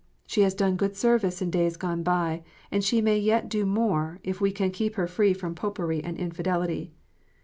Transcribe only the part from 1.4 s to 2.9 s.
in days gone by, and